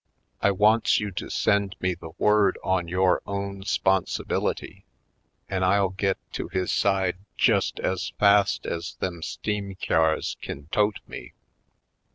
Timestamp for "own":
3.27-3.61